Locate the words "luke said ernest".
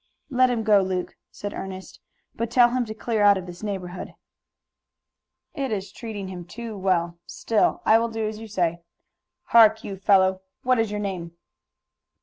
0.81-1.99